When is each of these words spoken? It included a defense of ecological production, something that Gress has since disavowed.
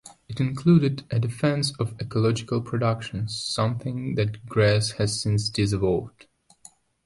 It 0.27 0.39
included 0.39 1.03
a 1.11 1.19
defense 1.19 1.73
of 1.79 1.93
ecological 2.01 2.59
production, 2.61 3.27
something 3.27 4.15
that 4.15 4.47
Gress 4.47 4.93
has 4.93 5.21
since 5.21 5.47
disavowed. 5.47 6.25